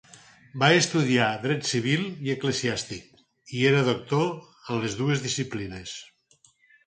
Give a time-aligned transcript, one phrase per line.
[0.61, 3.21] Va estudiar dret civil i eclesiàstic,
[3.59, 5.93] i era doctor en les dues disciplines.